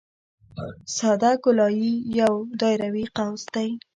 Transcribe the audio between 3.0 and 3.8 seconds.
قوس دی